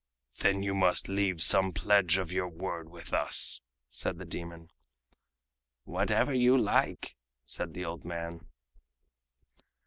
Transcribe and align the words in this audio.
"Then 0.39 0.63
you 0.63 0.73
must 0.73 1.07
leave 1.07 1.43
some 1.43 1.73
pledge 1.73 2.17
of 2.17 2.31
your 2.31 2.47
word 2.47 2.89
with 2.89 3.13
us," 3.13 3.61
said 3.87 4.17
the 4.17 4.25
demon. 4.25 4.71
"Whatever 5.83 6.33
you 6.33 6.57
like," 6.57 7.15
said 7.45 7.75
the 7.75 7.85
old 7.85 8.03
man. 8.03 8.47